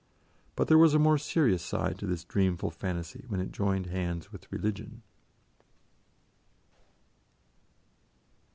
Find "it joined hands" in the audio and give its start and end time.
3.39-4.31